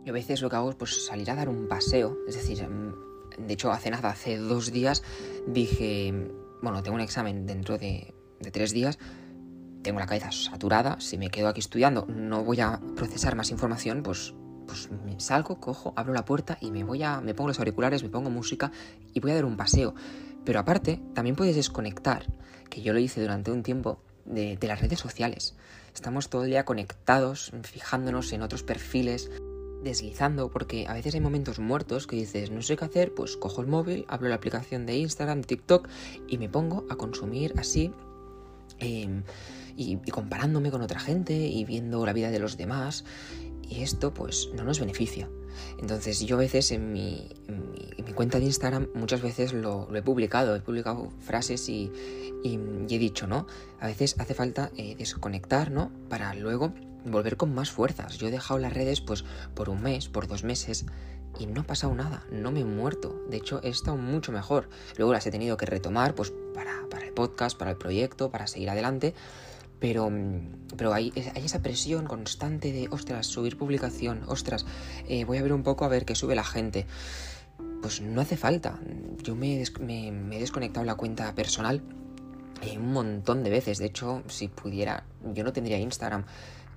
Yo 0.05 0.13
a 0.13 0.13
veces 0.13 0.43
lo 0.43 0.51
que 0.51 0.57
hago 0.57 0.71
es 0.71 0.77
pues, 0.77 1.07
salir 1.07 1.31
a 1.31 1.35
dar 1.35 1.49
un 1.49 1.69
paseo, 1.69 2.19
es 2.29 2.35
decir, 2.35 2.69
mm, 2.69 3.47
de 3.47 3.55
hecho 3.55 3.73
hace 3.73 3.91
nada, 3.91 4.11
hace 4.11 4.37
dos 4.37 4.71
días 4.71 5.03
dije, 5.47 6.13
bueno, 6.63 6.83
tengo 6.83 6.95
un 6.95 7.01
examen 7.01 7.47
dentro 7.47 7.79
de, 7.79 8.15
de 8.41 8.51
tres 8.51 8.73
días, 8.73 8.99
tengo 9.83 10.01
la 10.01 10.07
cabeza 10.07 10.33
saturada, 10.33 11.01
si 11.01 11.19
me 11.19 11.31
quedo 11.31 11.49
aquí 11.49 11.61
estudiando 11.61 12.07
no 12.07 12.45
voy 12.45 12.61
a 12.61 12.81
procesar 12.97 13.35
más 13.37 13.51
información, 13.51 14.03
pues 14.03 14.35
pues 14.67 14.89
salgo, 15.19 15.61
cojo, 15.61 15.93
abro 15.97 16.13
la 16.13 16.25
puerta 16.25 16.59
y 16.61 16.71
me 16.71 16.85
voy 16.85 17.03
a. 17.03 17.21
me 17.21 17.35
pongo 17.35 17.49
los 17.49 17.59
auriculares, 17.59 18.03
me 18.03 18.09
pongo 18.09 18.31
música 18.31 18.73
y 19.13 19.21
voy 19.21 19.33
a 19.33 19.35
dar 19.35 19.45
un 19.45 19.57
paseo. 19.57 19.95
Pero 20.45 20.61
aparte, 20.61 21.01
también 21.15 21.37
puedes 21.37 21.57
desconectar, 21.57 22.27
que 22.69 22.83
yo 22.83 22.93
lo 22.93 22.99
hice 22.99 23.21
durante 23.21 23.51
un 23.51 23.63
tiempo, 23.63 23.99
de, 24.25 24.59
las 24.63 24.81
redes 24.81 24.99
sociales. 24.99 25.55
Estamos 25.95 26.29
todo 26.29 26.45
el 26.45 26.51
día 26.51 26.65
conectados, 26.65 27.53
fijándonos 27.63 28.33
en 28.33 28.43
otros 28.43 28.63
perfiles, 28.63 29.31
deslizando, 29.83 30.51
porque 30.51 30.87
a 30.89 30.95
veces 30.95 31.15
hay 31.15 31.21
momentos 31.21 31.59
muertos 31.59 32.07
que 32.07 32.17
dices, 32.17 32.51
no 32.51 32.63
sé 32.63 32.77
qué 32.77 32.85
hacer, 32.85 33.15
pues 33.15 33.37
cojo 33.37 33.61
el 33.61 33.67
móvil, 33.67 34.07
abro 34.09 34.29
la 34.29 34.37
aplicación 34.37 34.87
de 34.87 34.97
Instagram, 34.97 35.43
TikTok 35.43 35.89
y 36.27 36.39
me 36.39 36.49
pongo 36.49 36.85
a 36.89 36.97
consumir 36.97 37.55
así. 37.59 37.93
Em, 38.79 39.23
y, 39.77 39.97
comparándome 40.11 40.71
con 40.71 40.83
otra 40.83 41.01
gente 41.01 41.35
y 41.35 41.65
viendo 41.65 42.05
la 42.07 42.13
vida 42.13 42.31
de 42.31 42.39
los 42.39 42.57
demás 42.57 43.05
y 43.69 43.83
esto 43.83 44.13
pues 44.13 44.51
no 44.55 44.65
nos 44.65 44.81
beneficia. 44.81 45.29
Entonces 45.79 46.21
yo 46.21 46.37
a 46.37 46.41
veces 46.41 46.71
en 46.73 46.93
mi, 46.93 47.29
en 47.49 48.05
mi, 48.05 48.13
cuenta 48.13 48.39
de 48.39 48.45
Instagram 48.45 48.89
muchas 48.95 49.23
veces 49.23 49.53
lo, 49.53 49.89
he 49.95 50.03
publicado, 50.03 50.55
he 50.57 50.61
publicado 50.61 51.11
frases 51.21 51.69
y, 51.69 51.91
y, 52.43 52.59
he 52.89 52.99
dicho, 52.99 53.27
¿no? 53.27 53.47
A 53.81 53.87
veces 53.87 54.17
hace 54.19 54.35
falta 54.35 54.71
eh, 54.77 54.95
desconectar, 54.97 55.71
¿no? 55.71 55.91
Para 56.09 56.35
luego 56.35 56.73
volver 57.05 57.37
con 57.37 57.55
más 57.55 57.71
fuerzas. 57.71 58.19
Yo 58.19 58.29
he 58.29 58.31
dejado 58.31 58.59
las 58.59 58.73
redes 58.73 59.01
pues 59.01 59.25
por 59.55 59.69
un 59.69 59.83
mes, 59.83 60.09
por 60.09 60.27
dos 60.27 60.45
meses 60.45 60.87
y 61.39 61.47
no 61.47 61.63
ha 61.63 61.65
pasado 61.65 61.95
nada, 61.95 62.25
no 62.31 62.53
me 62.53 62.61
he 62.61 62.65
muerto. 62.65 63.23
De 63.29 63.37
hecho 63.37 63.61
he 63.63 63.69
estado 63.69 63.97
mucho 63.97 64.33
mejor. 64.33 64.69
Luego 64.97 65.13
las 65.13 65.27
he 65.27 65.31
tenido 65.31 65.57
que 65.57 65.67
retomar 65.67 66.15
pues 66.15 66.33
para, 66.55 66.87
para 66.89 67.07
el 67.07 67.13
podcast, 67.13 67.59
para 67.59 67.73
el 67.73 67.77
proyecto, 67.77 68.31
para 68.31 68.47
seguir 68.47 68.71
adelante. 68.71 69.15
Pero, 69.85 70.11
pero 70.79 70.95
hay, 70.95 71.13
hay, 71.35 71.45
esa 71.45 71.61
presión 71.61 72.07
constante 72.07 72.73
de, 72.73 72.89
ostras, 72.91 73.27
subir 73.27 73.59
publicación, 73.59 74.23
ostras, 74.29 74.65
eh, 75.11 75.27
voy 75.27 75.37
a 75.37 75.43
ver 75.43 75.53
un 75.53 75.63
poco 75.63 75.85
a 75.85 75.89
ver 75.89 76.07
qué 76.07 76.15
sube 76.15 76.35
la 76.35 76.43
gente. 76.43 76.87
Pues 77.83 78.01
no 78.01 78.23
hace 78.23 78.39
falta. 78.39 78.81
Yo 79.23 79.35
me, 79.35 79.61
he 79.61 80.39
desconectado 80.41 80.87
la 80.87 80.95
cuenta 80.95 81.35
personal 81.35 81.83
eh, 82.63 82.79
un 82.79 82.95
montón 82.95 83.43
de 83.43 83.51
veces. 83.51 83.77
De 83.77 83.85
hecho, 83.85 84.23
si 84.27 84.49
pudiera, 84.49 85.05
yo 85.35 85.45
no 85.45 85.53
tendría 85.53 85.79
Instagram. 85.79 86.25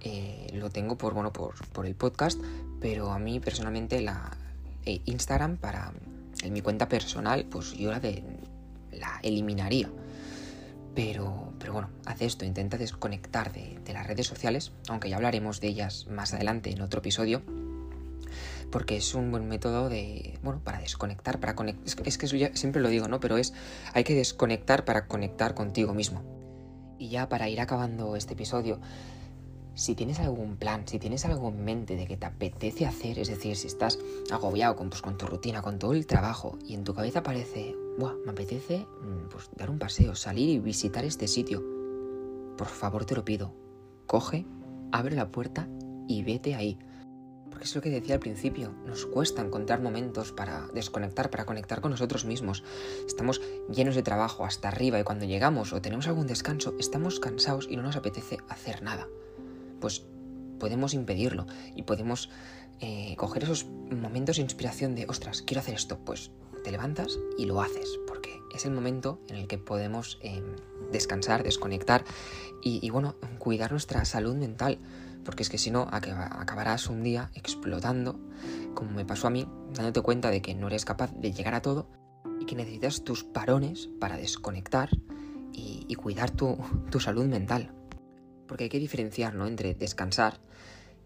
Eh, 0.01 0.49
lo 0.51 0.69
tengo 0.69 0.97
por, 0.97 1.13
bueno, 1.13 1.31
por, 1.31 1.53
por, 1.69 1.85
el 1.85 1.95
podcast, 1.95 2.41
pero 2.81 3.13
a 3.13 3.19
mí 3.19 3.39
personalmente 3.39 4.01
la 4.01 4.35
Instagram 4.83 5.55
para 5.55 5.93
en 6.43 6.51
mi 6.51 6.59
cuenta 6.59 6.89
personal, 6.89 7.45
pues 7.45 7.71
yo 7.71 7.89
la, 7.89 8.01
de, 8.01 8.21
la 8.91 9.21
eliminaría. 9.23 9.89
Pero, 10.97 11.53
pero 11.59 11.73
bueno, 11.73 11.91
haz 12.07 12.23
esto, 12.23 12.43
intenta 12.43 12.75
desconectar 12.75 13.53
de, 13.53 13.79
las 13.93 14.07
redes 14.07 14.25
sociales, 14.25 14.71
aunque 14.89 15.11
ya 15.11 15.17
hablaremos 15.17 15.61
de 15.61 15.67
ellas 15.67 16.07
más 16.09 16.33
adelante 16.33 16.71
en 16.71 16.81
otro 16.81 17.01
episodio, 17.01 17.43
porque 18.71 18.97
es 18.97 19.13
un 19.13 19.29
buen 19.29 19.47
método 19.47 19.89
de, 19.89 20.39
bueno, 20.41 20.59
para 20.63 20.79
desconectar, 20.79 21.39
para 21.39 21.53
conectar, 21.53 22.07
es, 22.07 22.17
que 22.17 22.25
eso 22.25 22.35
ya 22.35 22.49
siempre 22.55 22.81
lo 22.81 22.89
digo, 22.89 23.07
¿no? 23.07 23.19
Pero 23.19 23.37
es, 23.37 23.53
hay 23.93 24.03
que 24.05 24.15
desconectar 24.15 24.85
para 24.85 25.05
conectar 25.05 25.53
contigo 25.53 25.93
mismo. 25.93 26.23
Y 26.97 27.09
ya 27.09 27.29
para 27.29 27.47
ir 27.47 27.61
acabando 27.61 28.15
este 28.15 28.33
episodio, 28.33 28.79
si 29.77 29.93
tienes 29.93 30.19
algún 30.19 30.57
plan, 30.57 30.87
si 30.87 30.97
tienes 30.97 31.23
algo 31.25 31.49
en 31.49 31.63
mente 31.63 31.95
de 31.95 32.07
que 32.07 32.17
te 32.17 32.25
apetece 32.25 32.87
hacer, 32.87 33.19
es 33.19 33.27
decir, 33.27 33.55
si 33.55 33.67
estás 33.67 33.99
agobiado 34.31 34.75
con, 34.75 34.89
pues, 34.89 35.03
tu 35.17 35.27
rutina, 35.27 35.61
con 35.61 35.77
todo 35.77 35.93
el 35.93 36.07
trabajo, 36.07 36.57
y 36.65 36.73
en 36.73 36.83
tu 36.83 36.95
cabeza 36.95 37.21
parece, 37.21 37.75
Buah, 37.99 38.15
me 38.25 38.31
apetece 38.31 38.79
mm, 38.79 39.29
pues, 39.29 39.49
dar 39.55 39.69
un 39.69 39.77
paseo, 39.77 40.15
salir 40.15 40.49
y 40.49 40.59
visitar 40.59 41.05
este 41.05 41.27
sitio. 41.27 41.63
Por 42.57 42.67
favor 42.67 43.05
te 43.05 43.15
lo 43.15 43.23
pido. 43.23 43.53
Coge, 44.07 44.47
abre 44.91 45.15
la 45.15 45.29
puerta 45.31 45.69
y 46.07 46.23
vete 46.23 46.55
ahí. 46.55 46.79
Porque 47.51 47.65
es 47.65 47.75
lo 47.75 47.81
que 47.81 47.91
decía 47.91 48.15
al 48.15 48.19
principio, 48.19 48.71
nos 48.85 49.05
cuesta 49.05 49.43
encontrar 49.43 49.81
momentos 49.81 50.31
para 50.31 50.67
desconectar, 50.73 51.29
para 51.29 51.45
conectar 51.45 51.81
con 51.81 51.91
nosotros 51.91 52.25
mismos. 52.25 52.63
Estamos 53.05 53.41
llenos 53.69 53.93
de 53.93 54.03
trabajo 54.03 54.43
hasta 54.43 54.69
arriba 54.69 54.99
y 54.99 55.03
cuando 55.03 55.25
llegamos 55.25 55.71
o 55.71 55.81
tenemos 55.81 56.07
algún 56.07 56.25
descanso, 56.25 56.73
estamos 56.79 57.19
cansados 57.19 57.67
y 57.69 57.75
no 57.75 57.83
nos 57.83 57.95
apetece 57.95 58.39
hacer 58.49 58.81
nada. 58.81 59.07
Pues 59.79 60.05
podemos 60.59 60.93
impedirlo 60.93 61.45
y 61.75 61.83
podemos 61.83 62.29
eh, 62.79 63.15
coger 63.17 63.43
esos 63.43 63.65
momentos 63.65 64.37
de 64.37 64.43
inspiración 64.43 64.95
de, 64.95 65.05
ostras, 65.07 65.41
quiero 65.41 65.61
hacer 65.61 65.75
esto, 65.75 65.99
pues 66.03 66.31
te 66.63 66.71
levantas 66.71 67.17
y 67.37 67.45
lo 67.45 67.61
haces, 67.61 67.99
porque 68.07 68.39
es 68.53 68.65
el 68.65 68.71
momento 68.71 69.19
en 69.29 69.37
el 69.37 69.47
que 69.47 69.57
podemos 69.57 70.19
em, 70.21 70.55
descansar, 70.91 71.43
desconectar 71.43 72.03
y, 72.61 72.89
bueno, 72.89 73.15
cuidar 73.39 73.71
nuestra 73.71 74.03
salud 74.03 74.35
mental, 74.35 74.79
porque 75.23 75.43
es 75.43 75.49
que 75.49 75.57
si 75.57 75.71
no 75.71 75.87
acabarás 75.89 76.87
un 76.87 77.01
día 77.01 77.31
explotando, 77.33 78.19
como 78.73 78.91
me 78.91 79.05
pasó 79.05 79.27
a 79.27 79.29
mí, 79.29 79.47
dándote 79.73 80.01
cuenta 80.01 80.29
de 80.29 80.41
que 80.41 80.53
no 80.53 80.67
eres 80.67 80.83
capaz 80.83 81.13
de 81.13 81.31
llegar 81.31 81.55
a 81.55 81.61
todo 81.61 81.87
y 82.39 82.45
que 82.45 82.55
necesitas 82.55 83.03
tus 83.03 83.23
parones 83.23 83.89
para 83.99 84.17
desconectar 84.17 84.89
y, 85.53 85.95
cuidar 85.95 86.29
tu, 86.29 86.57
tu 86.91 86.99
salud 86.99 87.25
mental. 87.25 87.71
Porque 88.47 88.65
hay 88.65 88.69
que 88.69 88.79
diferenciar 88.79 89.35
¿no? 89.35 89.47
entre 89.47 89.73
descansar, 89.73 90.39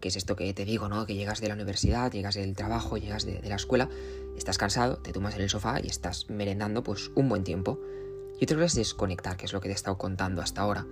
que 0.00 0.08
es 0.08 0.16
esto 0.16 0.36
que 0.36 0.52
te 0.52 0.64
digo, 0.64 0.88
¿no? 0.88 1.06
Que 1.06 1.14
llegas 1.14 1.40
de 1.40 1.48
la 1.48 1.54
universidad, 1.54 2.10
llegas 2.10 2.34
del 2.34 2.56
trabajo, 2.56 2.96
llegas 2.96 3.24
de, 3.24 3.40
la 3.42 3.54
escuela, 3.54 3.88
estás 4.36 4.58
cansado, 4.58 4.96
te 4.96 5.12
tomas 5.12 5.36
en 5.36 5.42
el 5.42 5.50
sofá 5.50 5.80
y 5.80 5.86
estás 5.86 6.28
merendando 6.28 6.82
pues 6.82 7.10
un 7.14 7.28
buen 7.28 7.44
tiempo. 7.44 7.78
Y 8.40 8.44
otra 8.44 8.56
cosa 8.56 8.66
es 8.66 8.74
desconectar, 8.74 9.36
que 9.36 9.46
es 9.46 9.52
lo 9.52 9.60
que 9.60 9.68
te 9.68 9.72
he 9.72 9.76
estado 9.76 9.98
contando 9.98 10.42
hasta 10.42 10.62
ahora, 10.62 10.86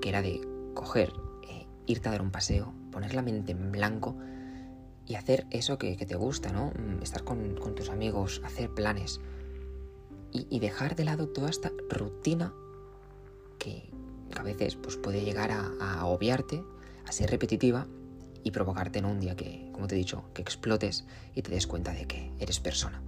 que 0.00 0.08
era 0.08 0.22
de 0.22 0.40
coger, 0.74 1.12
eh, 1.48 1.66
irte 1.86 2.08
a 2.08 2.12
dar 2.12 2.22
un 2.22 2.30
paseo, 2.30 2.72
poner 2.92 3.14
la 3.14 3.22
mente 3.22 3.52
en 3.52 3.72
blanco 3.72 4.16
y 5.06 5.14
hacer 5.14 5.46
eso 5.50 5.78
que, 5.78 5.96
te 5.96 6.14
gusta, 6.16 6.52
¿no? 6.52 6.72
Mm, 6.78 7.02
estar 7.02 7.24
con, 7.24 7.56
tus 7.74 7.90
amigos, 7.90 8.42
hacer 8.44 8.70
planes 8.70 9.20
y, 10.32 10.60
dejar 10.60 10.96
de 10.96 11.04
lado 11.04 11.28
toda 11.28 11.48
esta 11.48 11.72
rutina 11.88 12.52
que 13.58 13.90
a 14.34 14.42
veces 14.42 14.76
pues, 14.76 14.96
puede 14.96 15.22
llegar 15.22 15.50
a, 15.50 15.72
a 15.80 16.00
agobiarte, 16.00 16.64
a 17.04 17.12
ser 17.12 17.30
repetitiva 17.30 17.86
y 18.42 18.50
provocarte 18.50 18.98
en 18.98 19.04
un 19.04 19.20
día 19.20 19.36
que, 19.36 19.68
como 19.72 19.86
te 19.86 19.94
he 19.94 19.98
dicho, 19.98 20.24
que 20.32 20.42
explotes 20.42 21.04
y 21.34 21.42
te 21.42 21.50
des 21.50 21.66
cuenta 21.66 21.92
de 21.92 22.06
que 22.06 22.32
eres 22.38 22.60
persona. 22.60 23.02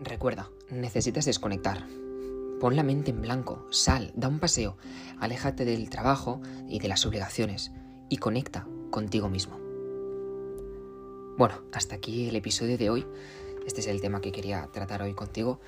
Recuerda, 0.00 0.50
necesitas 0.70 1.24
desconectar. 1.24 1.86
Pon 2.60 2.76
la 2.76 2.82
mente 2.82 3.10
en 3.10 3.22
blanco, 3.22 3.66
sal, 3.70 4.12
da 4.14 4.28
un 4.28 4.38
paseo, 4.38 4.76
aléjate 5.18 5.64
del 5.64 5.90
trabajo 5.90 6.40
y 6.68 6.78
de 6.78 6.88
las 6.88 7.04
obligaciones 7.06 7.72
y 8.08 8.18
conecta 8.18 8.66
contigo 8.90 9.28
mismo. 9.28 9.58
Bueno, 11.36 11.56
hasta 11.72 11.96
aquí 11.96 12.28
el 12.28 12.36
episodio 12.36 12.78
de 12.78 12.90
hoy. 12.90 13.06
Este 13.66 13.80
es 13.80 13.88
el 13.88 14.00
tema 14.00 14.20
que 14.20 14.30
quería 14.30 14.68
tratar 14.72 15.02
hoy 15.02 15.14
contigo. 15.14 15.60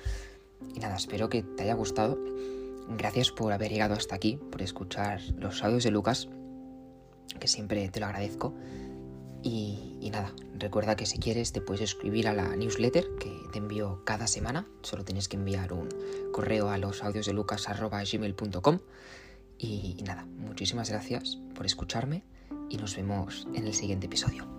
Y 0.73 0.79
nada, 0.79 0.95
espero 0.95 1.27
que 1.27 1.43
te 1.43 1.63
haya 1.63 1.73
gustado. 1.73 2.17
Gracias 2.89 3.31
por 3.31 3.51
haber 3.51 3.71
llegado 3.71 3.95
hasta 3.95 4.15
aquí, 4.15 4.39
por 4.51 4.61
escuchar 4.61 5.21
los 5.37 5.63
audios 5.63 5.83
de 5.83 5.91
Lucas 5.91 6.29
que 7.39 7.47
siempre 7.47 7.87
te 7.89 7.99
lo 7.99 8.05
agradezco. 8.07 8.53
Y, 9.43 10.09
nada, 10.11 10.33
recuerda 10.57 10.95
que 10.95 11.05
si 11.05 11.19
quieres 11.19 11.51
te 11.51 11.61
puedes 11.61 11.81
escribir 11.81 12.27
a 12.27 12.33
la 12.33 12.55
newsletter 12.55 13.05
que 13.19 13.31
te 13.51 13.59
envío 13.59 14.03
cada 14.03 14.27
semana. 14.27 14.65
Solo 14.81 15.05
tienes 15.05 15.27
que 15.27 15.37
enviar 15.37 15.73
un 15.73 15.89
correo 16.33 16.69
a 16.69 16.77
los 16.77 17.03
audios 17.03 17.25
de 17.25 17.33
Y 19.59 20.03
nada, 20.05 20.25
muchísimas 20.25 20.89
gracias 20.89 21.37
por 21.55 21.65
escucharme 21.65 22.23
y 22.69 22.77
nos 22.77 22.95
vemos 22.95 23.47
en 23.53 23.65
el 23.65 23.73
siguiente 23.73 24.07
episodio. 24.07 24.56